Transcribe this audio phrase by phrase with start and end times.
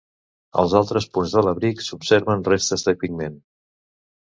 [0.61, 3.39] En altres punts de l'abric s'observen restes de pigment.